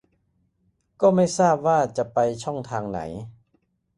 [1.01, 2.99] ก็ไม่ทราบว่าจะไปช่องทางไหน